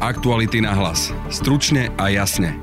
[0.00, 1.12] Aktuality na hlas.
[1.28, 2.56] Stručne a jasne.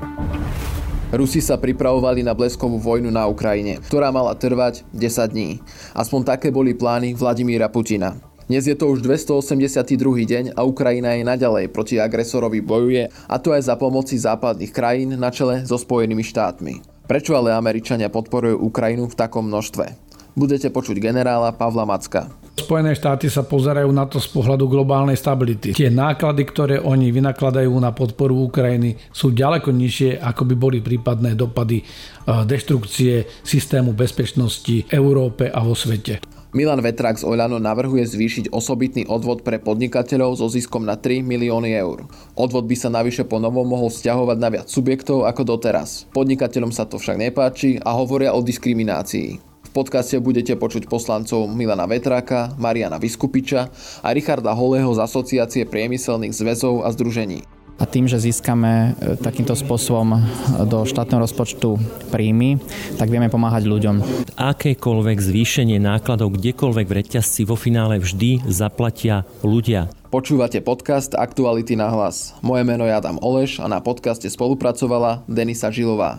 [1.14, 5.62] Rusi sa pripravovali na bleskovú vojnu na Ukrajine, ktorá mala trvať 10 dní.
[5.94, 8.18] Aspoň také boli plány Vladimíra Putina.
[8.50, 9.86] Dnes je to už 282.
[10.26, 15.14] deň a Ukrajina je naďalej proti agresorovi bojuje, a to aj za pomoci západných krajín
[15.14, 17.06] na čele so Spojenými štátmi.
[17.06, 19.94] Prečo ale Američania podporujú Ukrajinu v takom množstve?
[20.34, 22.34] Budete počuť generála Pavla Macka.
[22.58, 25.78] Spojené štáty sa pozerajú na to z pohľadu globálnej stability.
[25.78, 31.38] Tie náklady, ktoré oni vynakladajú na podporu Ukrajiny, sú ďaleko nižšie, ako by boli prípadné
[31.38, 31.84] dopady e,
[32.26, 36.18] deštrukcie systému bezpečnosti Európe a vo svete.
[36.48, 41.76] Milan Vetrák z Oľano navrhuje zvýšiť osobitný odvod pre podnikateľov so ziskom na 3 milióny
[41.76, 42.08] eur.
[42.34, 46.08] Odvod by sa navyše po novom mohol vzťahovať na viac subjektov ako doteraz.
[46.16, 49.57] Podnikateľom sa to však nepáči a hovoria o diskriminácii.
[49.78, 53.70] Podcaste budete počuť poslancov Milana Vetráka, Mariana Vyskupiča
[54.02, 57.46] a Richarda Holého z Asociácie priemyselných zväzov a združení.
[57.78, 60.18] A tým, že získame e, takýmto spôsobom
[60.66, 61.78] do štátneho rozpočtu
[62.10, 62.58] príjmy,
[62.98, 64.02] tak vieme pomáhať ľuďom.
[64.34, 69.94] Akékoľvek zvýšenie nákladov kdekoľvek v reťazci vo finále vždy zaplatia ľudia.
[70.10, 72.34] Počúvate podcast Aktuality na hlas.
[72.42, 76.18] Moje meno je Adam Oleš a na podcaste spolupracovala Denisa Žilová.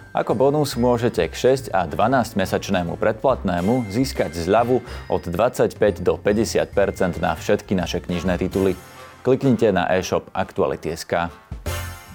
[0.11, 7.23] Ako bonus môžete k 6 a 12 mesačnému predplatnému získať zľavu od 25 do 50%
[7.23, 8.75] na všetky naše knižné tituly.
[9.23, 11.31] Kliknite na e-shop Aktuality.sk.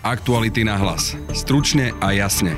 [0.05, 1.17] Aktuality na hlas.
[1.33, 2.53] Stručne a jasne.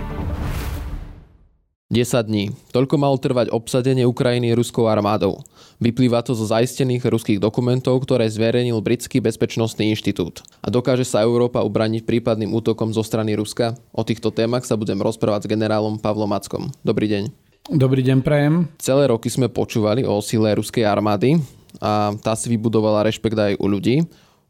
[1.89, 2.53] 10 dní.
[2.69, 5.41] Toľko malo trvať obsadenie Ukrajiny ruskou armádou.
[5.81, 10.45] Vyplýva to zo zaistených ruských dokumentov, ktoré zverejnil Britský bezpečnostný inštitút.
[10.61, 13.73] A dokáže sa Európa ubraniť prípadným útokom zo strany Ruska?
[13.97, 16.69] O týchto témach sa budem rozprávať s generálom Pavlom Mackom.
[16.85, 17.33] Dobrý deň.
[17.73, 18.69] Dobrý deň, prajem.
[18.77, 21.41] Celé roky sme počúvali o sile ruskej armády
[21.81, 24.05] a tá si vybudovala rešpekt aj u ľudí.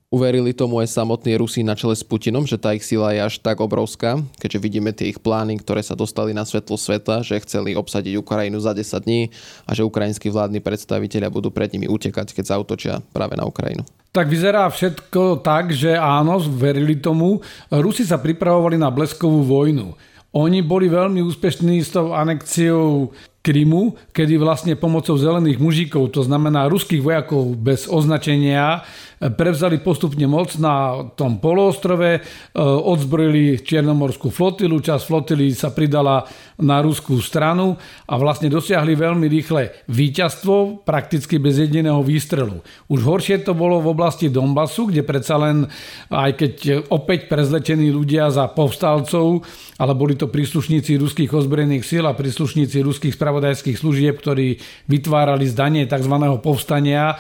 [0.09, 3.45] Uverili tomu aj samotní Rusi na čele s Putinom, že tá ich sila je až
[3.45, 7.77] tak obrovská, keďže vidíme tie ich plány, ktoré sa dostali na svetlo sveta, že chceli
[7.77, 9.29] obsadiť Ukrajinu za 10 dní
[9.69, 13.85] a že ukrajinskí vládni predstavitelia budú pred nimi utekať, keď zautočia práve na Ukrajinu.
[14.17, 17.45] Tak vyzerá všetko tak, že áno, verili tomu.
[17.69, 19.93] Rusi sa pripravovali na bleskovú vojnu.
[20.33, 23.13] Oni boli veľmi úspešní s tou anekciou
[23.49, 28.85] Krymu, kedy vlastne pomocou zelených mužíkov, to znamená ruských vojakov bez označenia,
[29.19, 32.21] prevzali postupne moc na tom poloostrove, e,
[32.61, 36.23] odzbrojili Čiernomorskú flotilu, časť flotily sa pridala
[36.63, 37.75] na ruskú stranu
[38.07, 42.63] a vlastne dosiahli veľmi rýchle víťazstvo, prakticky bez jediného výstrelu.
[42.87, 45.67] Už horšie to bolo v oblasti Donbasu, kde predsa len,
[46.15, 46.55] aj keď
[46.95, 49.43] opäť prezlečení ľudia za povstalcov,
[49.79, 53.38] ale boli to príslušníci ruských ozbrojených síl a príslušníci ruských spravodajských
[53.79, 56.15] služieb, ktorí vytvárali zdanie tzv.
[56.43, 57.17] povstania,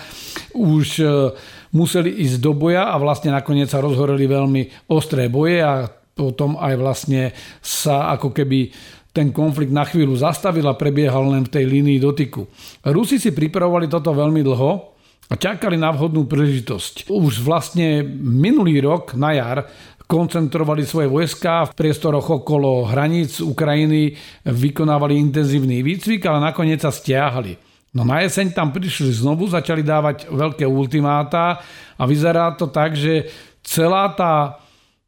[0.55, 1.07] už e,
[1.73, 6.75] museli ísť do boja a vlastne nakoniec sa rozhoreli veľmi ostré boje a potom aj
[6.75, 7.23] vlastne
[7.63, 8.75] sa ako keby
[9.15, 12.47] ten konflikt na chvíľu zastavil a prebiehal len v tej línii dotyku.
[12.87, 14.71] Rusi si pripravovali toto veľmi dlho
[15.29, 17.11] a čakali na vhodnú príležitosť.
[17.11, 19.59] Už vlastne minulý rok na jar
[20.09, 24.17] koncentrovali svoje vojska v priestoroch okolo hraníc Ukrajiny,
[24.49, 27.61] vykonávali intenzívny výcvik, ale nakoniec sa stiahli.
[27.93, 31.61] No na jeseň tam prišli znovu, začali dávať veľké ultimáta
[32.01, 33.29] a vyzerá to tak, že
[33.61, 34.57] celá tá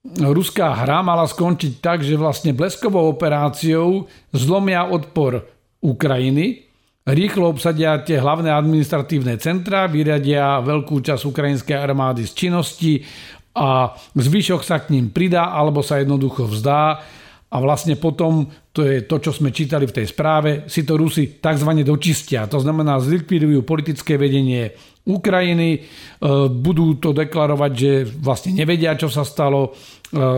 [0.04, 5.44] ruská hra mala skončiť tak, že vlastne bleskovou operáciou zlomia odpor
[5.80, 6.68] Ukrajiny,
[7.08, 12.92] rýchlo obsadia tie hlavné administratívne centra, vyradia veľkú časť ukrajinskej armády z činnosti
[13.60, 17.04] a zvyšok sa k ním pridá alebo sa jednoducho vzdá
[17.50, 21.42] a vlastne potom, to je to, čo sme čítali v tej správe, si to Rusi
[21.42, 21.70] tzv.
[21.82, 22.46] dočistia.
[22.46, 24.70] To znamená, zlikvidujú politické vedenie
[25.02, 25.80] Ukrajiny, e,
[26.46, 27.92] budú to deklarovať, že
[28.22, 29.70] vlastne nevedia, čo sa stalo, e,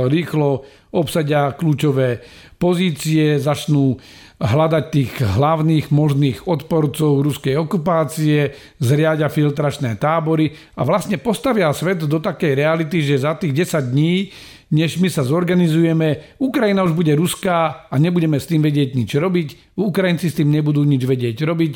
[0.08, 0.64] rýchlo
[0.96, 2.24] obsadia kľúčové
[2.56, 4.00] pozície, začnú
[4.42, 8.50] hľadať tých hlavných možných odporcov ruskej okupácie,
[8.82, 14.34] zriadia filtračné tábory a vlastne postavia svet do takej reality, že za tých 10 dní
[14.72, 16.40] než my sa zorganizujeme.
[16.40, 19.76] Ukrajina už bude ruská a nebudeme s tým vedieť nič robiť.
[19.76, 21.72] Ukrajinci s tým nebudú nič vedieť robiť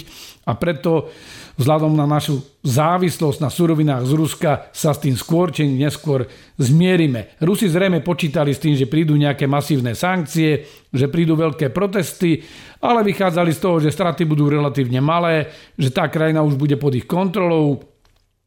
[0.48, 1.12] a preto
[1.60, 7.37] vzhľadom na našu závislosť na surovinách z Ruska sa s tým skôr či neskôr zmierime.
[7.40, 12.44] Rusi zrejme počítali s tým, že prídu nejaké masívne sankcie, že prídu veľké protesty,
[12.81, 15.49] ale vychádzali z toho, že straty budú relatívne malé,
[15.81, 17.95] že tá krajina už bude pod ich kontrolou,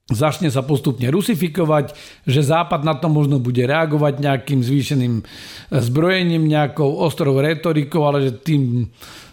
[0.10, 1.94] začne sa postupne rusifikovať,
[2.26, 5.22] že Západ na to možno bude reagovať nejakým zvýšeným
[5.70, 8.90] zbrojením, nejakou ostrou retorikou, ale že tým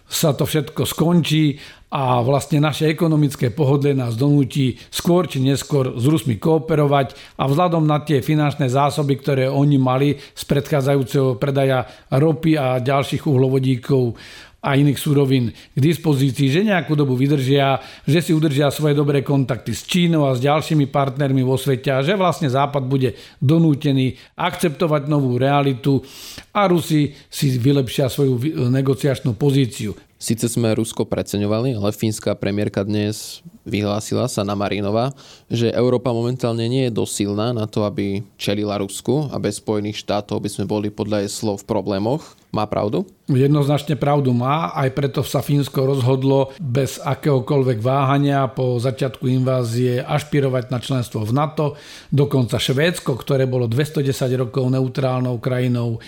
[0.07, 6.05] sa to všetko skončí a vlastne naše ekonomické pohodlie nás donúti skôr či neskôr s
[6.07, 12.59] Rusmi kooperovať a vzhľadom na tie finančné zásoby, ktoré oni mali z predchádzajúceho predaja ropy
[12.59, 14.19] a ďalších uhlovodíkov
[14.61, 19.71] a iných súrovín k dispozícii, že nejakú dobu vydržia, že si udržia svoje dobré kontakty
[19.71, 25.07] s Čínou a s ďalšími partnermi vo svete a že vlastne Západ bude donútený akceptovať
[25.07, 26.03] novú realitu
[26.51, 29.95] a Rusi si vylepšia svoju negociačnú pozíciu.
[30.17, 35.13] Sice sme Rusko preceňovali, ale fínska premiérka dnes vyhlásila sa na Marinova,
[35.53, 40.41] že Európa momentálne nie je dosilná na to, aby čelila Rusku a bez Spojených štátov
[40.41, 42.36] by sme boli podľa jej slov v problémoch.
[42.57, 43.05] Má pravdu?
[43.29, 50.73] Jednoznačne pravdu má, aj preto sa Fínsko rozhodlo bez akéhokoľvek váhania po začiatku invázie ašpirovať
[50.73, 51.77] na členstvo v NATO.
[52.09, 54.09] Dokonca Švédsko, ktoré bolo 210
[54.41, 56.01] rokov neutrálnou krajinou,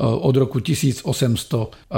[0.00, 1.92] od roku 1810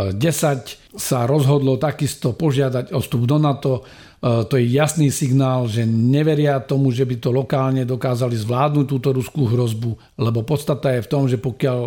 [0.98, 3.86] sa rozhodlo takisto požiadať o vstup do NATO.
[4.22, 9.10] Eh, to je jasný signál, že neveria tomu, že by to lokálne dokázali zvládnuť túto
[9.10, 11.78] ruskú hrozbu, lebo podstata je v tom, že pokiaľ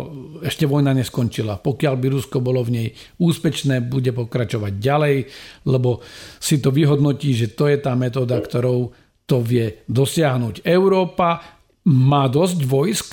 [0.44, 5.16] ešte vojna neskončila, pokiaľ by Rusko bolo v nej úspečné, bude pokračovať ďalej,
[5.64, 6.04] lebo
[6.36, 8.92] si to vyhodnotí, že to je tá metóda, ktorou
[9.24, 10.60] to vie dosiahnuť.
[10.60, 11.40] Európa
[11.88, 13.06] má dosť vojsk,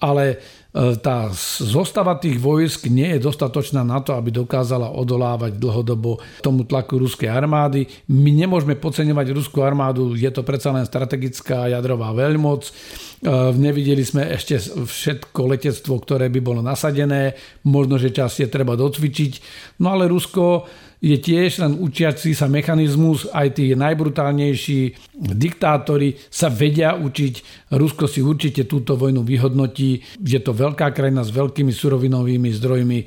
[0.00, 0.40] ale
[0.72, 1.28] tá
[1.60, 7.28] zostava tých vojsk nie je dostatočná na to, aby dokázala odolávať dlhodobo tomu tlaku ruskej
[7.28, 7.84] armády.
[8.08, 12.64] My nemôžeme podceňovať ruskú armádu, je to predsa len strategická jadrová veľmoc.
[12.64, 12.72] E,
[13.52, 17.36] nevideli sme ešte všetko letectvo, ktoré by bolo nasadené.
[17.68, 19.32] Možno, že čas je treba docvičiť.
[19.84, 20.64] No ale Rusko
[21.02, 27.66] je tiež len učiaci sa mechanizmus, aj tí najbrutálnejší diktátori sa vedia učiť.
[27.74, 29.98] Rusko si určite túto vojnu vyhodnotí.
[30.22, 32.98] Je to veľká krajina s veľkými surovinovými zdrojmi.
[33.02, 33.06] E,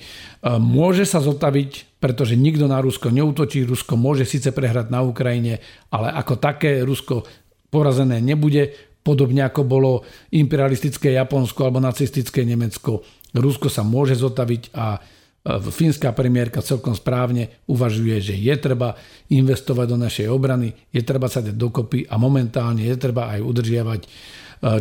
[0.60, 3.64] môže sa zotaviť, pretože nikto na Rusko neutočí.
[3.64, 7.24] Rusko môže síce prehrať na Ukrajine, ale ako také Rusko
[7.72, 8.76] porazené nebude,
[9.08, 10.04] podobne ako bolo
[10.36, 13.08] imperialistické Japonsko alebo nacistické Nemecko.
[13.32, 15.00] Rusko sa môže zotaviť a
[15.46, 18.98] fínska premiérka celkom správne uvažuje, že je treba
[19.30, 24.02] investovať do našej obrany, je treba sa dať dokopy a momentálne je treba aj udržiavať
[24.02, 24.08] e,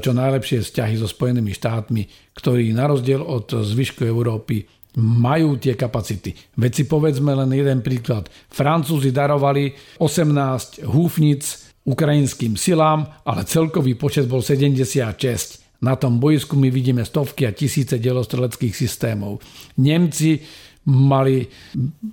[0.00, 2.02] čo najlepšie vzťahy so Spojenými štátmi,
[2.32, 4.64] ktorí na rozdiel od zvyšku Európy
[4.96, 6.32] majú tie kapacity.
[6.56, 8.30] Veď si povedzme len jeden príklad.
[8.48, 15.63] Francúzi darovali 18 húfnic ukrajinským silám, ale celkový počet bol 76.
[15.82, 19.42] Na tom boisku my vidíme stovky a tisíce delostreleckých systémov.
[19.80, 20.38] Nemci
[20.84, 21.48] mali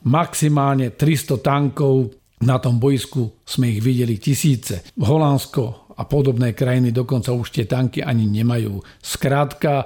[0.07, 4.81] maximálne 300 tankov, na tom boisku sme ich videli tisíce.
[4.97, 8.81] Holandsko a podobné krajiny dokonca už tie tanky ani nemajú.
[8.97, 9.85] Skrátka,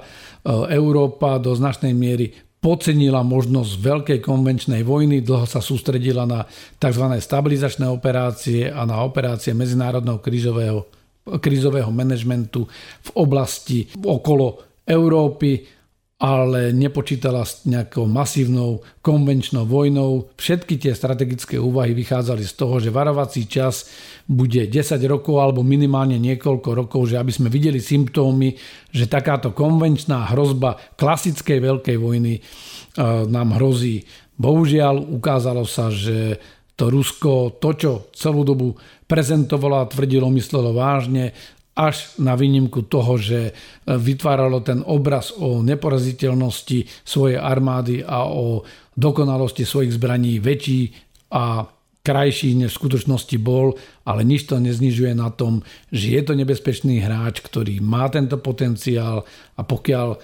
[0.72, 6.48] Európa do značnej miery podcenila možnosť veľkej konvenčnej vojny, dlho sa sústredila na
[6.80, 7.04] tzv.
[7.20, 10.88] stabilizačné operácie a na operácie medzinárodného krízového
[11.26, 12.70] krízového manažmentu
[13.02, 15.66] v oblasti okolo Európy,
[16.16, 20.32] ale nepočítala s nejakou masívnou konvenčnou vojnou.
[20.40, 23.92] Všetky tie strategické úvahy vychádzali z toho, že varovací čas
[24.24, 28.56] bude 10 rokov alebo minimálne niekoľko rokov, že aby sme videli symptómy,
[28.88, 32.42] že takáto konvenčná hrozba klasickej veľkej vojny e,
[33.28, 34.08] nám hrozí.
[34.40, 36.40] Bohužiaľ ukázalo sa, že
[36.76, 38.76] to Rusko, to, čo celú dobu
[39.08, 41.32] prezentovalo a tvrdilo, myslelo vážne,
[41.76, 43.52] až na výnimku toho, že
[43.84, 48.64] vytváralo ten obraz o neporaziteľnosti svojej armády a o
[48.96, 50.96] dokonalosti svojich zbraní väčší
[51.36, 51.68] a
[52.00, 53.76] krajší, než v skutočnosti bol,
[54.08, 55.60] ale nič to neznižuje na tom,
[55.92, 59.26] že je to nebezpečný hráč, ktorý má tento potenciál
[59.58, 60.16] a pokiaľ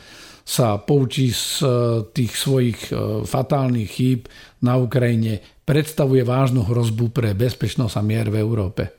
[0.42, 1.62] sa poučí z
[2.10, 4.20] tých svojich e, fatálnych chýb
[4.58, 8.90] na Ukrajine, predstavuje vážnu hrozbu pre bezpečnosť a mier v Európe.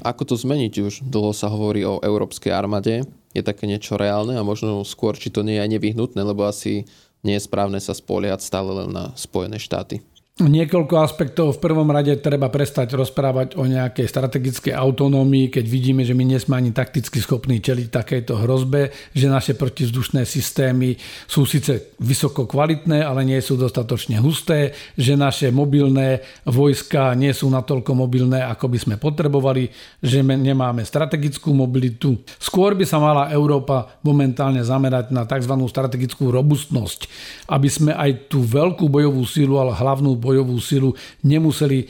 [0.00, 0.94] Ako to zmeniť už?
[1.04, 3.04] Dlho sa hovorí o európskej armáde.
[3.36, 6.88] Je také niečo reálne a možno skôr, či to nie je aj nevyhnutné, lebo asi
[7.20, 10.00] nie je správne sa spoliehať stále len na Spojené štáty.
[10.40, 11.60] Niekoľko aspektov.
[11.60, 16.40] V prvom rade treba prestať rozprávať o nejakej strategickej autonómii, keď vidíme, že my nie
[16.40, 20.96] sme ani takticky schopní čeliť takejto hrozbe, že naše protizdušné systémy
[21.28, 27.52] sú síce vysoko kvalitné, ale nie sú dostatočne husté, že naše mobilné vojska nie sú
[27.52, 29.68] natoľko mobilné, ako by sme potrebovali,
[30.00, 32.16] že nemáme strategickú mobilitu.
[32.40, 35.52] Skôr by sa mala Európa momentálne zamerať na tzv.
[35.68, 37.12] strategickú robustnosť,
[37.52, 40.28] aby sme aj tú veľkú bojovú sílu, ale hlavnú bojovú
[40.60, 40.94] silu
[41.24, 41.86] nemuseli e,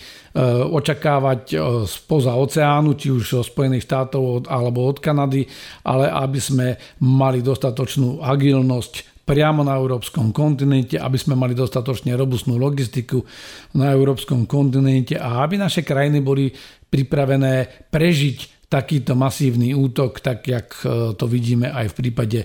[0.70, 5.44] očakávať e, spoza oceánu, či už od Spojených štátov alebo od Kanady,
[5.84, 6.66] ale aby sme
[7.02, 13.22] mali dostatočnú agilnosť priamo na európskom kontinente, aby sme mali dostatočne robustnú logistiku
[13.78, 16.50] na európskom kontinente a aby naše krajiny boli
[16.90, 22.40] pripravené prežiť takýto masívny útok, tak jak e, to vidíme aj v prípade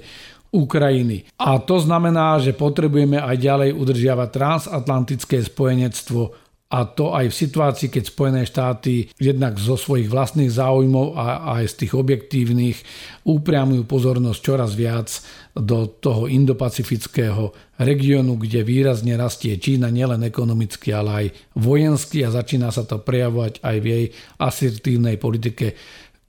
[0.56, 1.28] Ukrajiny.
[1.36, 7.88] A to znamená, že potrebujeme aj ďalej udržiavať transatlantické spojenectvo a to aj v situácii,
[7.94, 12.78] keď Spojené štáty jednak zo svojich vlastných záujmov a aj z tých objektívnych
[13.22, 15.08] upriamujú pozornosť čoraz viac
[15.54, 22.74] do toho indopacifického regiónu, kde výrazne rastie Čína nielen ekonomicky, ale aj vojensky a začína
[22.74, 24.06] sa to prejavovať aj v jej
[24.42, 25.78] asertívnej politike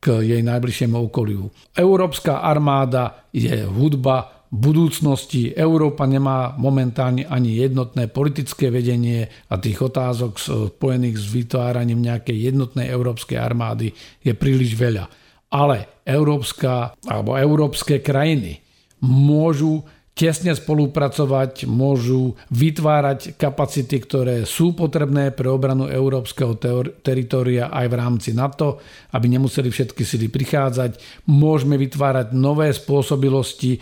[0.06, 1.50] k jej najbližšiemu okoliu.
[1.74, 5.50] Európska armáda je hudba budúcnosti.
[5.50, 10.38] Európa nemá momentálne ani jednotné politické vedenie a tých otázok
[10.78, 13.90] spojených s vytváraním nejakej jednotnej európskej armády
[14.22, 15.10] je príliš veľa.
[15.50, 18.62] Ale európska alebo európske krajiny
[19.02, 19.82] môžu
[20.16, 26.56] tesne spolupracovať, môžu vytvárať kapacity, ktoré sú potrebné pre obranu európskeho
[27.04, 28.80] teritoria aj v rámci NATO,
[29.12, 30.96] aby nemuseli všetky sily prichádzať.
[31.28, 33.76] Môžeme vytvárať nové spôsobilosti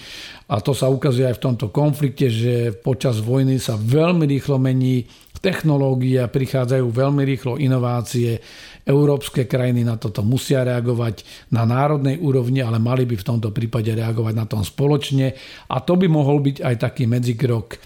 [0.51, 5.07] a to sa ukazuje aj v tomto konflikte, že počas vojny sa veľmi rýchlo mení
[5.39, 8.43] technológia, prichádzajú veľmi rýchlo inovácie
[8.85, 13.89] Európske krajiny na toto musia reagovať na národnej úrovni, ale mali by v tomto prípade
[13.89, 15.33] reagovať na tom spoločne.
[15.73, 17.81] A to by mohol byť aj taký medzikrok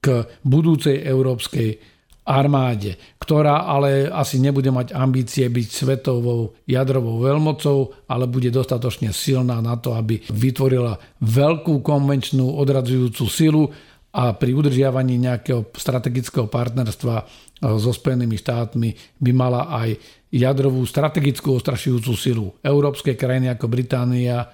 [0.00, 0.06] k
[0.40, 8.52] budúcej európskej armáde, ktorá ale asi nebude mať ambície byť svetovou jadrovou veľmocou, ale bude
[8.52, 13.64] dostatočne silná na to, aby vytvorila veľkú konvenčnú odradzujúcu silu
[14.08, 17.28] a pri udržiavaní nejakého strategického partnerstva
[17.76, 19.98] so Spojenými štátmi by mala aj
[20.32, 22.46] jadrovú strategickú ostrašujúcu silu.
[22.64, 24.48] Európske krajiny ako Británia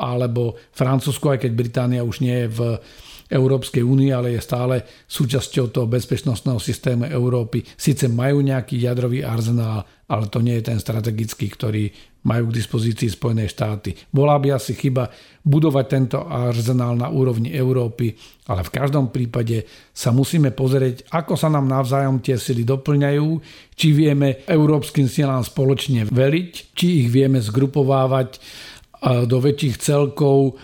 [0.00, 2.60] alebo Francúzsko, aj keď Británia už nie je v
[3.30, 7.62] Európskej únie, ale je stále súčasťou toho bezpečnostného systému Európy.
[7.78, 11.86] Sice majú nejaký jadrový arzenál, ale to nie je ten strategický, ktorý
[12.20, 13.96] majú k dispozícii Spojené štáty.
[14.12, 15.08] Bola by asi chyba
[15.40, 18.12] budovať tento arzenál na úrovni Európy,
[18.50, 23.28] ale v každom prípade sa musíme pozrieť, ako sa nám navzájom tie sily doplňajú,
[23.72, 28.36] či vieme európskym silám spoločne veliť, či ich vieme zgrupovávať
[29.00, 30.60] do väčších celkov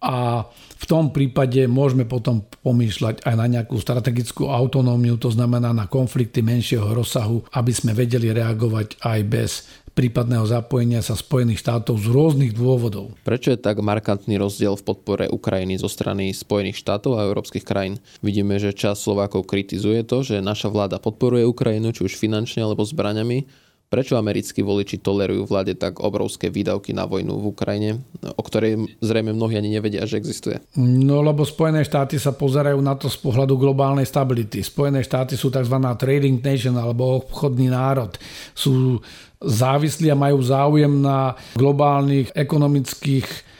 [0.00, 0.48] a
[0.84, 6.44] v tom prípade môžeme potom pomýšľať aj na nejakú strategickú autonómiu, to znamená na konflikty
[6.44, 9.50] menšieho rozsahu, aby sme vedeli reagovať aj bez
[9.96, 13.14] prípadného zapojenia sa Spojených štátov z rôznych dôvodov.
[13.24, 18.02] Prečo je tak markantný rozdiel v podpore Ukrajiny zo strany Spojených štátov a európskych krajín?
[18.20, 22.84] Vidíme, že čas Slovákov kritizuje to, že naša vláda podporuje Ukrajinu či už finančne alebo
[22.84, 23.63] zbraňami,
[23.94, 29.30] Prečo americkí voliči tolerujú vláde tak obrovské výdavky na vojnu v Ukrajine, o ktorej zrejme
[29.30, 30.58] mnohí ani nevedia, že existuje?
[30.82, 34.66] No lebo Spojené štáty sa pozerajú na to z pohľadu globálnej stability.
[34.66, 35.78] Spojené štáty sú tzv.
[35.94, 38.18] trading nation alebo obchodný národ.
[38.50, 38.98] Sú
[39.38, 43.53] závislí a majú záujem na globálnych ekonomických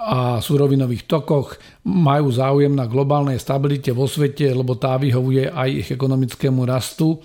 [0.00, 5.88] a surovinových tokoch, majú záujem na globálnej stabilite vo svete, lebo tá vyhovuje aj ich
[5.92, 7.20] ekonomickému rastu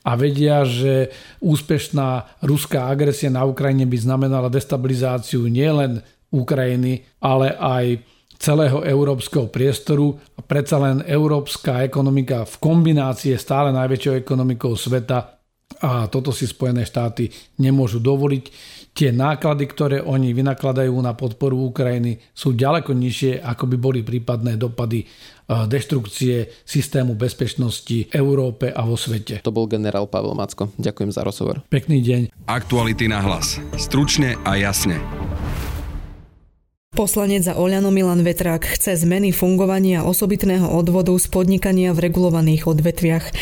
[0.00, 1.12] a vedia, že
[1.44, 6.00] úspešná ruská agresia na Ukrajine by znamenala destabilizáciu nielen
[6.32, 8.00] Ukrajiny, ale aj
[8.40, 15.34] celého európskeho priestoru a predsa len európska ekonomika v kombinácii je stále najväčšou ekonomikou sveta
[15.80, 17.28] a toto si Spojené štáty
[17.60, 18.44] nemôžu dovoliť.
[18.94, 24.54] Tie náklady, ktoré oni vynakladajú na podporu Ukrajiny sú ďaleko nižšie, ako by boli prípadné
[24.54, 25.02] dopady
[25.50, 29.42] deštrukcie systému bezpečnosti Európe a vo svete.
[29.42, 30.70] To bol generál Pavel Macko.
[30.78, 31.66] Ďakujem za rozhovor.
[31.68, 32.20] Pekný deň.
[32.46, 33.58] Aktuality na hlas.
[33.74, 34.96] Stručne a jasne.
[36.94, 43.34] Poslanec za Oľano Milan Vetrák chce zmeny fungovania osobitného odvodu z podnikania v regulovaných odvetviach.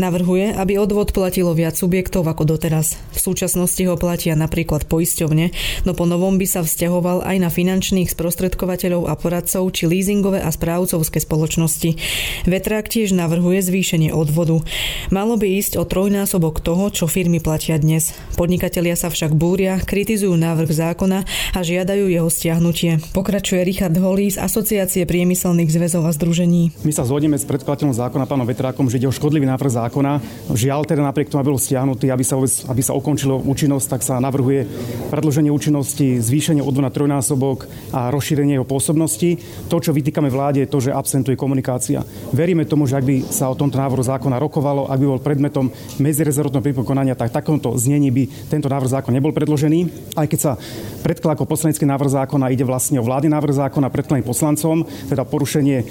[0.00, 2.96] Navrhuje, aby odvod platilo viac subjektov ako doteraz.
[3.12, 5.52] V súčasnosti ho platia napríklad poisťovne,
[5.84, 10.48] no po novom by sa vzťahoval aj na finančných sprostredkovateľov a poradcov či leasingové a
[10.48, 12.00] správcovské spoločnosti.
[12.48, 14.64] Vetrák tiež navrhuje zvýšenie odvodu.
[15.12, 18.16] Malo by ísť o trojnásobok toho, čo firmy platia dnes.
[18.40, 22.93] Podnikatelia sa však búria, kritizujú návrh zákona a žiadajú jeho stiahnutie.
[23.10, 26.76] Pokračuje Richard Holý z Asociácie priemyselných zväzov a združení.
[26.84, 30.20] My sa zhodneme s predkladateľom zákona pánom Vetrákom, že ide o škodlivý návrh zákona.
[30.52, 34.20] Žiaľ, teda napriek tomu, aby bol stiahnutý, aby sa, aby sa ukončilo účinnosť, tak sa
[34.20, 34.68] navrhuje
[35.08, 39.40] predloženie účinnosti, zvýšenie od na trojnásobok a rozšírenie jeho pôsobnosti.
[39.72, 42.04] To, čo vytýkame vláde, je to, že absentuje komunikácia.
[42.34, 45.70] Veríme tomu, že ak by sa o tomto návrhu zákona rokovalo, ak by bol predmetom
[46.02, 50.12] medzirezortného pripokonania, tak takomto znení by tento návrh zákona nebol predložený.
[50.18, 50.52] Aj keď sa
[51.00, 55.24] predkladá ako poslanecký návrh zákona, ide vlastne vlastne o vládny návrh zákona predklaný poslancom, teda
[55.24, 55.88] porušenie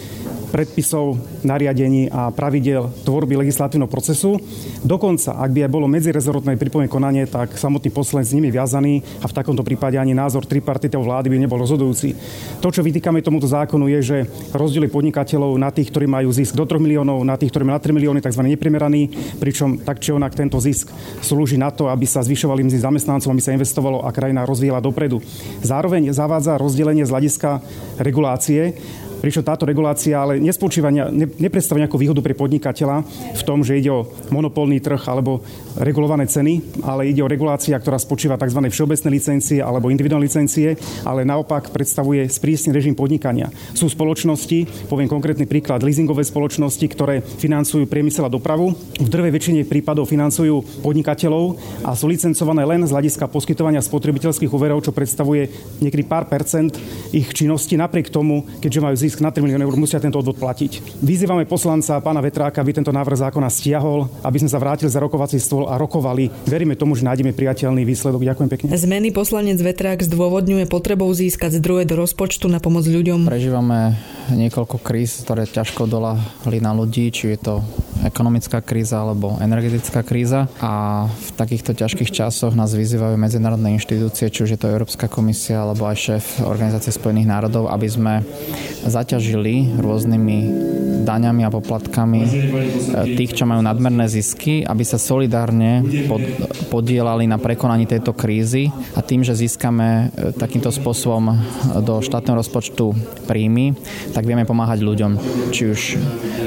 [0.54, 4.38] predpisov, nariadení a pravidel tvorby legislatívneho procesu.
[4.86, 9.26] Dokonca, ak by aj bolo medzirezortné pripomienko konanie, tak samotný poslanec s nimi viazaný a
[9.26, 12.14] v takomto prípade ani názor tripartitov vlády by nebol rozhodujúci.
[12.62, 14.18] To, čo vytýkame tomuto zákonu, je, že
[14.54, 17.82] rozdiely podnikateľov na tých, ktorí majú zisk do 3 miliónov, na tých, ktorí majú na
[17.82, 18.46] 3 milióny, tzv.
[18.54, 19.10] neprimeraný,
[19.42, 20.94] pričom tak či onak tento zisk
[21.26, 25.18] slúži na to, aby sa zvyšovali mzdy zamestnancom, aby sa investovalo a krajina rozvíjala dopredu.
[25.66, 27.50] Zároveň zavádza rozdelenie z hľadiska
[28.04, 28.76] regulácie
[29.24, 31.08] Pričom táto regulácia ale nespočíva, ne,
[31.40, 33.08] nepredstavuje nejakú výhodu pre podnikateľa
[33.40, 35.40] v tom, že ide o monopolný trh alebo
[35.80, 38.60] regulované ceny, ale ide o regulácia, ktorá spočíva tzv.
[38.68, 40.76] všeobecné licencie alebo individuálne licencie,
[41.08, 43.48] ale naopak predstavuje sprísny režim podnikania.
[43.72, 48.76] Sú spoločnosti, poviem konkrétny príklad, leasingové spoločnosti, ktoré financujú priemysel a dopravu.
[49.00, 51.56] V drvej väčšine prípadov financujú podnikateľov
[51.88, 55.48] a sú licencované len z hľadiska poskytovania spotrebiteľských úverov, čo predstavuje
[55.80, 56.76] niekedy pár percent
[57.16, 60.42] ich činnosti, napriek tomu, keďže majú zisk zisk na 3 milióny eur, musia tento odvod
[60.42, 60.98] platiť.
[61.06, 65.38] Vyzývame poslanca pána Vetráka, aby tento návrh zákona stiahol, aby sme sa vrátili za rokovací
[65.38, 66.34] stôl a rokovali.
[66.50, 68.26] Veríme tomu, že nájdeme priateľný výsledok.
[68.26, 68.68] Ďakujem pekne.
[68.74, 73.30] Zmeny poslanec Vetrák zdôvodňuje potrebou získať zdroje do rozpočtu na pomoc ľuďom.
[73.30, 74.02] Prežívame
[74.34, 77.56] niekoľko kríz, ktoré ťažko dolahli na ľudí, či je to
[78.02, 84.44] ekonomická kríza alebo energetická kríza a v takýchto ťažkých časoch nás vyzývajú medzinárodné inštitúcie, či
[84.44, 88.14] už je to Európska komisia alebo aj šéf Organizácie spojených národov, aby sme
[89.04, 90.38] zaťažili rôznymi
[91.04, 92.30] daňami a poplatkami e,
[93.20, 96.24] tých, čo majú nadmerné zisky, aby sa solidárne pod,
[96.72, 101.36] podielali na prekonaní tejto krízy a tým, že získame e, takýmto spôsobom
[101.84, 102.96] do štátneho rozpočtu
[103.28, 103.76] príjmy,
[104.16, 105.12] tak vieme pomáhať ľuďom,
[105.52, 105.82] či už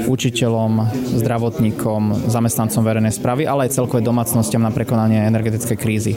[0.09, 0.89] učiteľom,
[1.21, 6.13] zdravotníkom, zamestnancom verejnej správy, ale aj celkové domácnostiam na prekonanie energetickej krízy.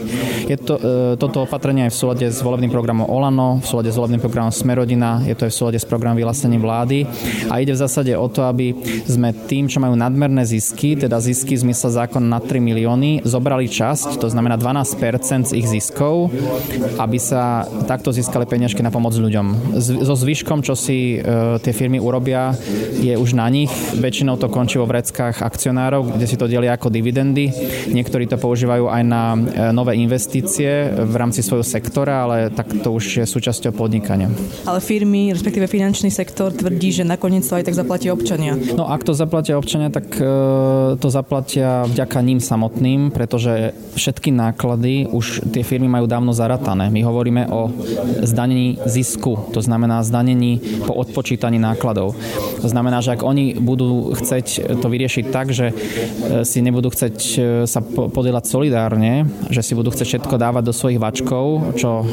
[0.49, 0.81] Je to, e,
[1.21, 5.21] toto opatrenie je v súlade s volebným programom Olano, v súlade s volebným programom Smerodina,
[5.29, 6.99] je to aj v súlade s programom vyhlásení vlády
[7.51, 8.71] a ide v zásade o to, aby
[9.03, 13.67] sme tým, čo majú nadmerné zisky, teda zisky v zmysle zákon na 3 milióny, zobrali
[13.67, 16.31] časť, to znamená 12% z ich ziskov,
[16.95, 19.75] aby sa takto získali peniažky na pomoc ľuďom.
[20.07, 22.55] So zvyškom, čo si e, tie firmy urobia,
[23.03, 23.69] je už na nich.
[23.99, 27.51] Väčšinou to končí vo vreckách akcionárov, kde si to delia ako dividendy.
[27.91, 29.39] Niektorí to používajú aj na e,
[29.75, 34.31] nové investície v rámci svojho sektora, ale tak to už je súčasťou podnikania.
[34.63, 38.59] Ale firmy, respektíve finančný sektor tvrdí, že nakoniec to aj tak zaplatí občania.
[38.75, 40.27] No ak to zaplatia občania, tak e,
[40.99, 46.91] to zaplatia vďaka ním samotným, pretože všetky náklady už tie firmy majú dávno zaratané.
[46.91, 47.71] My hovoríme o
[48.21, 52.13] zdanení zisku, to znamená zdanení po odpočítaní nákladov.
[52.59, 55.73] To znamená, že ak oni budú chceť to vyriešiť tak, že e,
[56.43, 60.99] si nebudú chcieť e, sa podielať solidárne, že si budú chcieť všetko dávať do svojich
[60.99, 62.03] vačkov, čo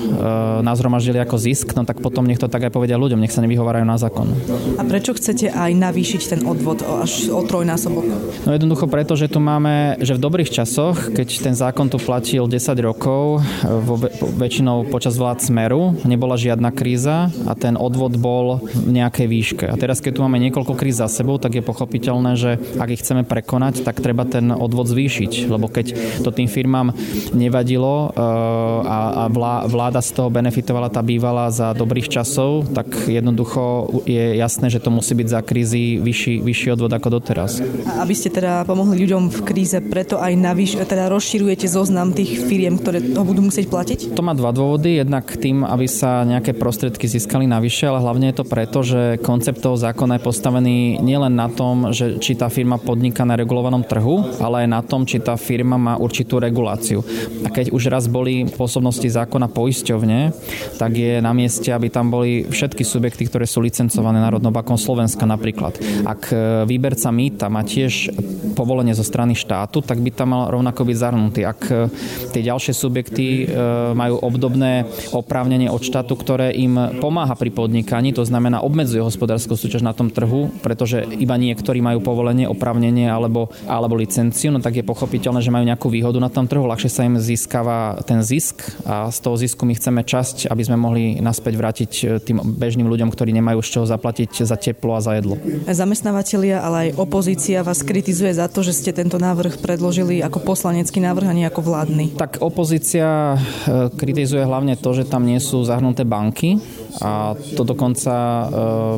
[0.63, 3.43] nás zhromaždili ako zisk, no tak potom nech to tak aj povedia ľuďom, nech sa
[3.43, 4.29] nevyhovárajú na zákon.
[4.77, 8.05] A prečo chcete aj navýšiť ten odvod až o trojnásobok?
[8.45, 12.45] No jednoducho preto, že tu máme, že v dobrých časoch, keď ten zákon tu platil
[12.45, 13.97] 10 rokov, vo,
[14.37, 19.65] väčšinou počas vlád Smeru, nebola žiadna kríza a ten odvod bol v nejakej výške.
[19.71, 23.01] A teraz, keď tu máme niekoľko kríz za sebou, tak je pochopiteľné, že ak ich
[23.01, 26.93] chceme prekonať, tak treba ten odvod zvýšiť, lebo keď to tým firmám
[27.33, 29.27] nevadilo eh, a
[29.69, 33.78] vláda z toho benefitovala tá bývala za dobrých časov, tak jednoducho
[34.09, 37.63] je jasné, že to musí byť za krízy vyšší, vyšší odvod ako doteraz.
[37.87, 42.43] A aby ste teda pomohli ľuďom v kríze, preto aj navyš, teda rozširujete zoznam tých
[42.47, 43.99] firiem, ktoré ho budú musieť platiť?
[44.17, 44.99] To má dva dôvody.
[44.99, 49.61] Jednak tým, aby sa nejaké prostriedky získali navyše, ale hlavne je to preto, že koncept
[49.61, 54.41] toho zákona je postavený nielen na tom, že či tá firma podniká na regulovanom trhu,
[54.41, 57.05] ale aj na tom, či tá firma má určitú reguláciu.
[57.45, 60.33] A keď už raz boli pôsobnosti zákona poisťovne,
[60.81, 65.29] tak je na mieste, aby tam boli všetky subjekty, ktoré sú licencované Národnou bankou Slovenska
[65.29, 65.77] napríklad.
[66.09, 68.11] Ak e, výberca mýta má tiež
[68.57, 71.41] povolenie zo strany štátu, tak by tam mal rovnako byť zahrnutý.
[71.45, 71.93] Ak e,
[72.33, 73.45] tie ďalšie subjekty e,
[73.93, 79.85] majú obdobné oprávnenie od štátu, ktoré im pomáha pri podnikaní, to znamená obmedzuje hospodárskú súťaž
[79.85, 84.89] na tom trhu, pretože iba niektorí majú povolenie, oprávnenie alebo, alebo licenciu, no tak je
[84.89, 89.13] pochopiteľné, že majú nejakú výhodu na tom trhu, ľahšie sa im získava ten zisk a
[89.13, 91.91] z toho zisku my chceme časť, aby sme mohli naspäť vrátiť
[92.25, 95.39] tým bežným ľuďom, ktorí nemajú z čoho zaplatiť za teplo a za jedlo.
[95.69, 100.99] Zamestnávateľia, ale aj opozícia vás kritizuje za to, že ste tento návrh predložili ako poslanecký
[101.03, 102.19] návrh a nie ako vládny.
[102.19, 106.61] Tak opozícia e, kritizuje hlavne to, že tam nie sú zahrnuté banky
[106.99, 108.45] a to dokonca e,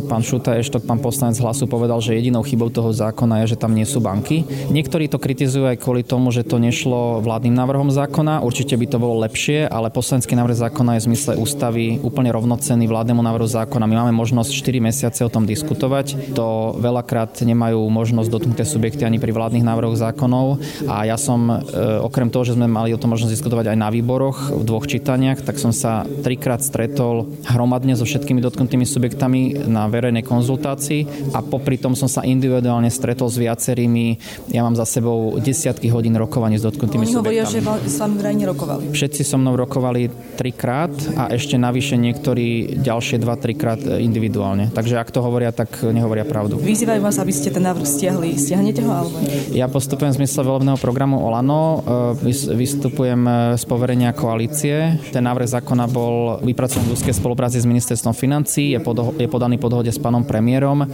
[0.08, 3.76] pán Šuta Eštok, pán poslanec hlasu povedal, že jedinou chybou toho zákona je, že tam
[3.76, 4.42] nie sú banky.
[4.72, 8.40] Niektorí to kritizujú aj kvôli tomu, že to nešlo vládnym návrhom zákona.
[8.40, 12.88] Určite by to bolo lepšie, ale poslanecký návrh zákona je v zmysle ústavy úplne rovnocenný
[12.88, 13.84] vládnemu návrhu zákona.
[13.84, 16.32] My máme možnosť 4 mesiace o tom diskutovať.
[16.32, 20.58] To veľakrát nemajú možnosť dotknuté subjekty ani pri vládnych návrhoch zákonov.
[20.88, 21.56] A ja som, e,
[22.00, 25.44] okrem toho, že sme mali o tom možnosť diskutovať aj na výboroch v dvoch čítaniach,
[25.44, 31.78] tak som sa trikrát stretol hromadne so všetkými dotknutými subjektami na verejnej konzultácii a popri
[31.78, 34.18] tom som sa individuálne stretol s viacerými.
[34.50, 37.46] Ja mám za sebou desiatky hodín rokovaní s dotknutými Oni subjektami.
[37.46, 38.82] Oni hovoria, že s vami vraj nerokovali.
[38.92, 44.68] Všetci so mnou rokovali trikrát a ešte navyše niektorí ďalšie dva, trikrát individuálne.
[44.74, 46.60] Takže ak to hovoria, tak nehovoria pravdu.
[46.60, 48.36] Vyzývajú vás, aby ste ten návrh stiahli.
[48.36, 49.16] Stiahnete ho alebo
[49.54, 51.80] Ja postupujem v zmysle volebného programu Olano.
[52.26, 54.98] E, vystupujem e, z poverenia koalície.
[55.14, 57.79] Ten návrh zákona bol vypracovaný v úzkej spolupráci s ministerstvom
[58.12, 60.84] financí, je, pod, je podaný po dohode s pánom premiérom.
[60.84, 60.86] E,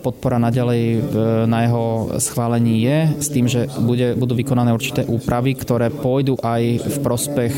[0.00, 0.82] podpora naďalej
[1.46, 1.84] na jeho
[2.18, 7.54] schválení je s tým, že bude, budú vykonané určité úpravy, ktoré pôjdu aj v prospech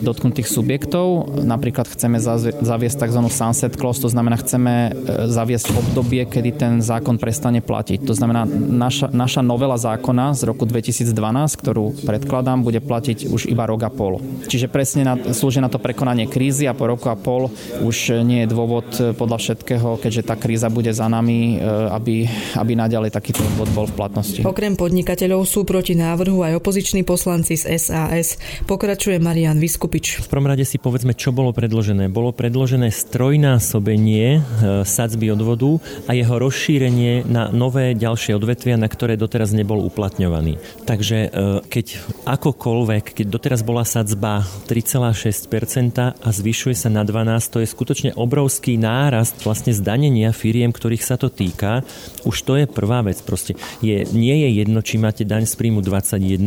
[0.00, 1.36] dotknutých subjektov.
[1.42, 2.20] Napríklad chceme
[2.60, 3.20] zaviesť tzv.
[3.30, 4.94] sunset clause, to znamená, chceme
[5.28, 8.04] zaviesť obdobie, kedy ten zákon prestane platiť.
[8.04, 11.10] To znamená, naša, naša novela zákona z roku 2012,
[11.60, 14.22] ktorú predkladám, bude platiť už iba rok a pol.
[14.46, 18.44] Čiže presne na, slúži na to prekonanie krízy a po roku a pol už nie
[18.44, 22.28] je dôvod podľa všetkého, keďže tá kríza bude za nami, e, aby,
[22.60, 24.40] aby naďalej takýto bod bol v platnosti.
[24.44, 28.36] Okrem podnikateľov sú proti návrhu aj opoziční poslanci z SAS.
[28.68, 30.24] Pokračuje Marian Vyskupič.
[30.24, 32.12] V prvom rade si povedzme, čo bolo predložené.
[32.12, 34.40] Bolo predložené strojnásobenie e,
[34.84, 40.60] sadzby odvodu a jeho rozšírenie na nové ďalšie odvetvia, na ktoré doteraz nebol uplatňovaný.
[40.84, 41.28] Takže e,
[41.64, 41.86] keď
[42.28, 48.74] akokoľvek, keď doteraz bola sadzba 3,6% a zvyšuje sa na 12, to je skutočne obrovský
[48.74, 51.86] nárast vlastne zdanenia firiem, ktorých sa to týka.
[52.26, 53.22] Už to je prvá vec.
[53.22, 56.42] Proste je, nie je jedno, či máte daň z príjmu 21%,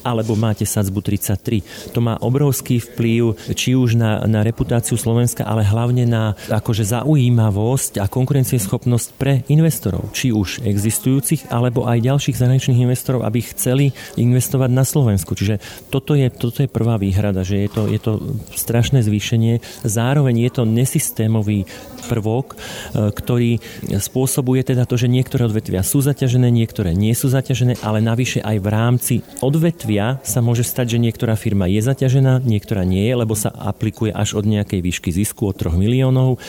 [0.00, 1.92] alebo máte sadzbu 33.
[1.92, 8.00] To má obrovský vplyv či už na, na reputáciu Slovenska, ale hlavne na akože zaujímavosť
[8.00, 10.08] a konkurencieschopnosť pre investorov.
[10.14, 15.34] Či už existujúcich, alebo aj ďalších zahraničných investorov, aby chceli investovať na Slovensku.
[15.34, 15.58] Čiže
[15.90, 18.12] toto je, toto je prvá výhrada, že je to, je to
[18.54, 19.58] strašné zvýšenie.
[19.82, 21.66] Zároveň je to nesystémový
[22.10, 23.62] prvok, e, ktorý
[24.02, 28.56] spôsobuje teda to, že niektoré odvetvia sú zaťažené, niektoré nie sú zaťažené, ale navyše aj
[28.58, 33.38] v rámci odvetvia sa môže stať, že niektorá firma je zaťažená, niektorá nie je, lebo
[33.38, 36.42] sa aplikuje až od nejakej výšky zisku od 3 miliónov.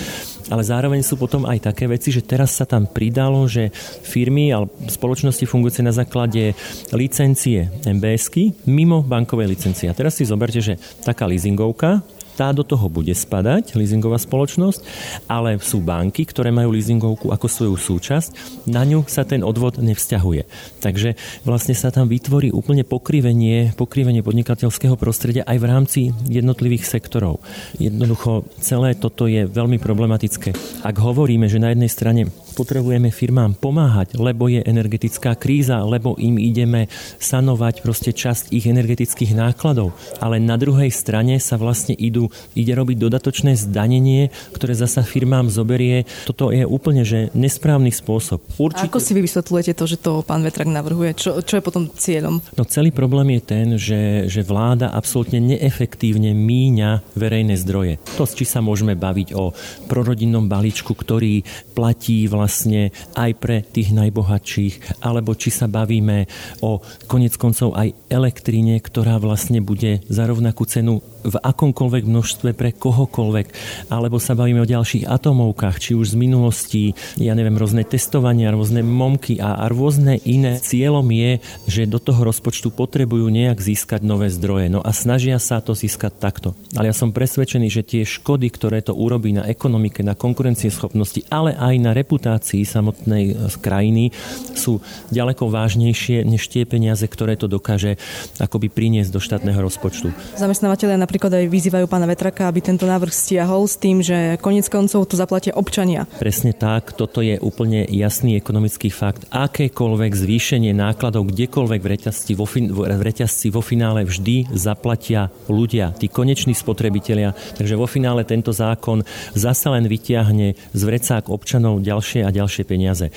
[0.50, 3.72] Ale zároveň sú potom aj také veci, že teraz sa tam pridalo, že
[4.04, 6.58] firmy alebo spoločnosti fungujúce na základe
[6.92, 9.88] licencie MBSky mimo bankovej licencie.
[9.88, 12.04] A teraz si zoberte, že taká leasingovka
[12.36, 14.80] tá do toho bude spadať, leasingová spoločnosť,
[15.28, 18.30] ale sú banky, ktoré majú leasingovku ako svoju súčasť,
[18.68, 20.48] na ňu sa ten odvod nevzťahuje.
[20.82, 27.44] Takže vlastne sa tam vytvorí úplne pokrivenie, pokrivenie podnikateľského prostredia aj v rámci jednotlivých sektorov.
[27.78, 30.54] Jednoducho celé toto je veľmi problematické.
[30.86, 32.22] Ak hovoríme, že na jednej strane
[32.54, 39.34] potrebujeme firmám pomáhať, lebo je energetická kríza, lebo im ideme sanovať proste časť ich energetických
[39.36, 45.48] nákladov, ale na druhej strane sa vlastne idú ide robiť dodatočné zdanenie, ktoré zasa firmám
[45.48, 46.04] zoberie.
[46.28, 48.44] Toto je úplne že nesprávny spôsob.
[48.60, 48.86] Určite...
[48.86, 51.18] A ako si vy vysvetľujete to, že to pán Vetrak navrhuje?
[51.18, 52.44] Čo, čo je potom cieľom?
[52.56, 57.98] No celý problém je ten, že, že vláda absolútne neefektívne míňa verejné zdroje.
[58.20, 59.52] To, či sa môžeme baviť o
[59.88, 66.26] prorodinnom balíčku, ktorý platí vlastne aj pre tých najbohatších, alebo či sa bavíme
[66.66, 72.74] o konec koncov aj elektríne, ktorá vlastne bude za rovnakú cenu v akomkoľvek množstve pre
[72.74, 73.48] kohokoľvek,
[73.94, 76.84] alebo sa bavíme o ďalších atomovkách, či už z minulosti,
[77.18, 80.58] ja neviem, rôzne testovania, rôzne momky a, a rôzne iné.
[80.62, 81.32] Cieľom je,
[81.70, 84.74] že do toho rozpočtu potrebujú nejak získať nové zdroje.
[84.74, 86.54] No a snažia sa to získať takto.
[86.76, 91.54] Ale ja som presvedčený, že tie škody, ktoré to urobí na ekonomike, na konkurencieschopnosti, ale
[91.56, 94.14] aj na reputácii samotnej e, krajiny,
[94.58, 94.82] sú
[95.14, 97.98] ďaleko vážnejšie než tie peniaze, ktoré to dokáže
[98.38, 100.14] akoby priniesť do štátneho rozpočtu.
[100.40, 105.12] Zamestnávateľia napríklad aj vyzývajú pána Vetraka, aby tento návrh stiahol s tým, že konec koncov
[105.12, 106.08] to zaplatia občania.
[106.24, 109.28] Presne tak, toto je úplne jasný ekonomický fakt.
[109.28, 115.92] Akékoľvek zvýšenie nákladov kdekoľvek v reťazci vo, fin- v reťazci vo finále vždy zaplatia ľudia,
[116.00, 117.36] tí koneční spotrebitelia.
[117.60, 119.04] Takže vo finále tento zákon
[119.36, 123.12] zasa len vyťahne z vrecák občanov ďalšie a ďalšie peniaze.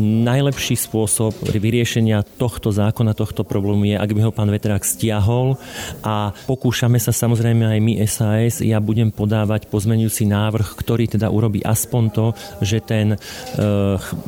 [0.00, 5.60] Najlepší spôsob vyriešenia tohto zákona, tohto problému je, ak by ho pán Vetrák stiahol
[6.00, 11.64] a pokúšame sa samozrejme aj my SAS, ja budem podávať pozmenujúci návrh, ktorý teda urobí
[11.64, 12.26] aspoň to,
[12.62, 13.18] že ten e,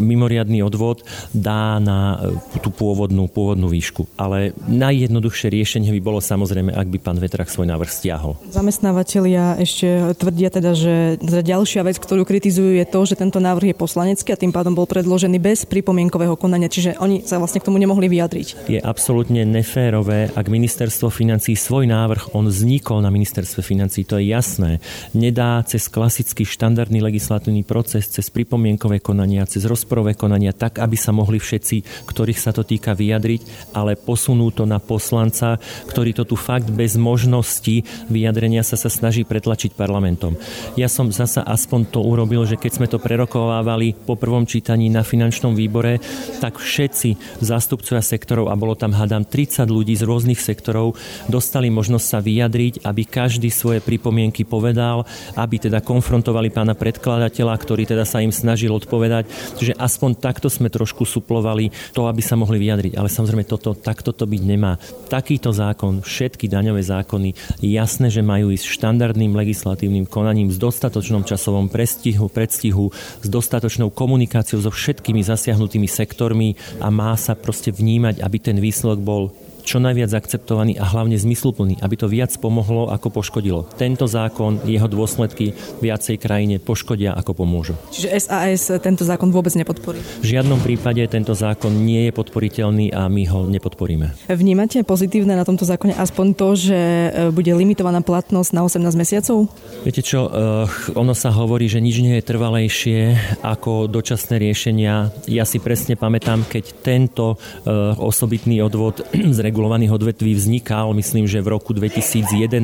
[0.00, 4.08] mimoriadný odvod dá na e, tú pôvodnú, pôvodnú výšku.
[4.18, 8.34] Ale najjednoduchšie riešenie by bolo samozrejme, ak by pán Vetrák svoj návrh stiahol.
[8.50, 13.76] Zamestnávateľia ešte tvrdia teda, že ďalšia vec, ktorú kritizujú, je to, že tento návrh je
[13.76, 17.78] poslanecký a tým pádom bol predložený bez pripomienkového konania, čiže oni sa vlastne k tomu
[17.78, 18.70] nemohli vyjadriť.
[18.70, 24.32] Je absolútne neférové, ak ministerstvo financí svoj návrh, on vznikol na ministerstve financí, to je
[24.32, 24.78] jasné,
[25.16, 31.12] nedá cez klasický štandardný legislatívny proces, cez pripomienkové konania, cez rozporové konania, tak, aby sa
[31.12, 36.36] mohli všetci, ktorých sa to týka, vyjadriť, ale posunú to na poslanca, ktorý to tu
[36.38, 40.38] fakt bez možnosti vyjadrenia sa sa snaží pretlačiť parlamentom.
[40.78, 45.02] Ja som zasa aspoň to urobil, že keď sme to prerokovávali po prvom čítaní na
[45.02, 45.98] finančnom výbore,
[46.40, 50.94] tak všetci zástupcovia sektorov, a bolo tam hádam 30 ľudí z rôznych sektorov,
[51.26, 55.02] dostali možnosť sa vyjadriť, aby každý svoje pripomienky povedal,
[55.34, 59.26] aby teda konfrontovali pána predkladateľa, ktorý teda sa im snažil odpovedať.
[59.58, 62.94] Čiže aspoň takto sme trošku suplovali to, aby sa mohli vyjadriť.
[62.94, 64.78] Ale samozrejme toto, takto to byť nemá.
[65.10, 71.66] Takýto zákon, všetky daňové zákony, jasné, že majú ísť štandardným legislatívnym konaním s dostatočnom časovom
[71.66, 78.38] prestihu, predstihu, s dostatočnou komunikáciou so všetkými zasiahnutými sektormi a má sa proste vnímať, aby
[78.38, 79.22] ten výsledok bol
[79.66, 83.66] čo najviac akceptovaný a hlavne zmysluplný, aby to viac pomohlo ako poškodilo.
[83.74, 85.50] Tento zákon, jeho dôsledky
[85.82, 87.74] viacej krajine poškodia ako pomôžu.
[87.90, 89.98] Čiže SAS tento zákon vôbec nepodporí?
[90.22, 94.30] V žiadnom prípade tento zákon nie je podporiteľný a my ho nepodporíme.
[94.30, 99.50] Vnímate pozitívne na tomto zákone aspoň to, že e, bude limitovaná platnosť na 18 mesiacov?
[99.82, 103.00] Viete čo, uh, ono sa hovorí, že nič nie je trvalejšie
[103.42, 105.10] ako dočasné riešenia.
[105.26, 111.40] Ja si presne pamätám, keď tento uh, osobitný odvod z regulovaných odvetví vznikal, myslím, že
[111.40, 112.60] v roku 2011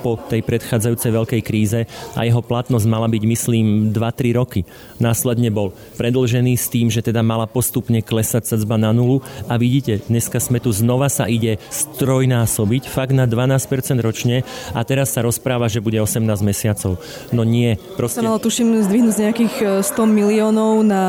[0.00, 1.84] po tej predchádzajúcej veľkej kríze
[2.16, 4.64] a jeho platnosť mala byť, myslím, 2-3 roky.
[4.96, 10.00] Následne bol predlžený s tým, že teda mala postupne klesať sadzba na nulu a vidíte,
[10.08, 14.40] dneska sme tu znova sa ide strojnásobiť, fakt na 12% ročne
[14.72, 16.96] a teraz sa rozpráva, že bude 18 mesiacov.
[17.28, 17.76] No nie.
[18.00, 18.24] Proste...
[18.24, 21.04] Sa malo tuším zdvihnúť z nejakých 100 e, miliónov na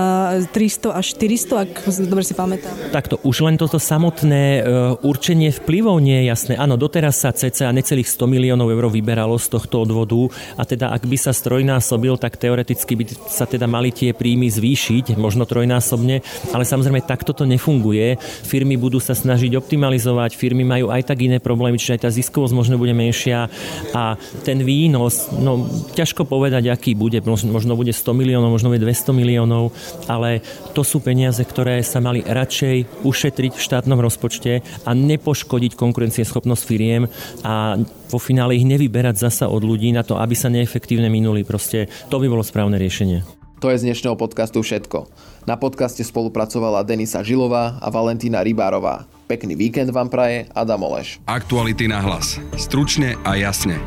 [0.52, 1.72] 300 až 400, ak
[2.12, 2.76] dobre si pamätám.
[2.92, 6.54] Takto, už len toto samotné uh, určenie vplyvov nie je jasné.
[6.58, 11.06] Áno, doteraz sa cca necelých 100 miliónov eur vyberalo z tohto odvodu a teda ak
[11.06, 16.66] by sa strojnásobil, tak teoreticky by sa teda mali tie príjmy zvýšiť, možno trojnásobne, ale
[16.66, 18.18] samozrejme takto to nefunguje.
[18.42, 22.58] Firmy budú sa snažiť optimalizovať, firmy majú aj tak iné problémy, čiže aj tá ziskovosť
[22.58, 23.54] možno bude menšia
[23.94, 29.14] a ten výnos, no ťažko povedať, aký bude, možno bude 100 miliónov, možno bude 200
[29.14, 29.70] miliónov,
[30.10, 30.42] ale
[30.74, 37.06] to sú peniaze, ktoré sa mali radšej ušetriť v štátnom rozpočte a nepoškodiť konkurencieschopnosť firiem
[37.44, 41.44] a vo finále ich nevyberať zasa od ľudí na to, aby sa neefektívne minuli.
[41.44, 43.44] Proste to by bolo správne riešenie.
[43.64, 45.08] To je z dnešného podcastu všetko.
[45.48, 49.08] Na podcaste spolupracovala Denisa Žilová a Valentína Rybárová.
[49.32, 51.24] Pekný víkend vám praje Adam Oleš.
[51.32, 52.44] Aktuality na hlas.
[52.60, 53.80] Stručne a jasne.